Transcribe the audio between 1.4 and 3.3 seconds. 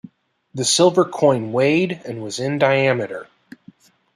weighed and was in diameter.